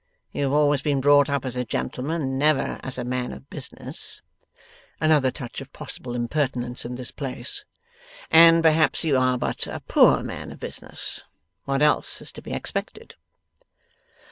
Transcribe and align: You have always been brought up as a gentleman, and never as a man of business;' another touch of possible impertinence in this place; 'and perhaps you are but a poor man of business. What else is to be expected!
You 0.31 0.45
have 0.45 0.51
always 0.51 0.81
been 0.81 0.99
brought 0.99 1.29
up 1.29 1.45
as 1.45 1.55
a 1.55 1.63
gentleman, 1.63 2.23
and 2.23 2.39
never 2.39 2.79
as 2.81 2.97
a 2.97 3.03
man 3.03 3.31
of 3.31 3.47
business;' 3.51 4.23
another 4.99 5.29
touch 5.29 5.61
of 5.61 5.71
possible 5.73 6.15
impertinence 6.15 6.83
in 6.85 6.95
this 6.95 7.11
place; 7.11 7.65
'and 8.31 8.63
perhaps 8.63 9.03
you 9.03 9.15
are 9.15 9.37
but 9.37 9.67
a 9.67 9.79
poor 9.87 10.23
man 10.23 10.51
of 10.51 10.59
business. 10.59 11.23
What 11.65 11.83
else 11.83 12.19
is 12.19 12.31
to 12.31 12.41
be 12.41 12.51
expected! 12.51 13.13